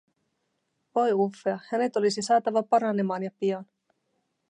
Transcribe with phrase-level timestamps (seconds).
[0.95, 3.65] Voi Uffea, hänet olisi saatava paranemaan ja pian.